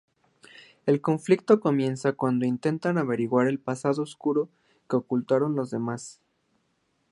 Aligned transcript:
El 0.87 0.99
conflicto 0.99 1.59
comienza 1.59 2.13
cuando 2.13 2.47
intentan 2.47 2.97
averiguar 2.97 3.45
el 3.45 3.59
pasado 3.59 4.01
oscuro 4.01 4.49
que 4.89 4.95
ocultan 4.95 5.53
los 5.53 5.69
demás. 5.69 6.21